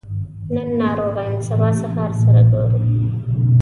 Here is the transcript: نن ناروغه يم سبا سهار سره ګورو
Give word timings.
نن 0.53 0.77
ناروغه 0.77 1.21
يم 1.27 1.39
سبا 1.49 1.69
سهار 1.81 2.11
سره 2.21 2.41
ګورو 2.51 2.79